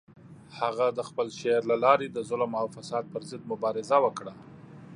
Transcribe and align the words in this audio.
هغه 0.59 0.85
د 0.97 0.99
خپل 1.09 1.27
شعر 1.39 1.61
له 1.71 1.75
لارې 1.85 2.07
د 2.09 2.17
ظلم 2.29 2.51
او 2.61 2.65
فساد 2.75 3.03
پر 3.13 3.21
ضد 3.29 3.43
مبارزه 3.51 3.97
وکړه. 4.05 4.33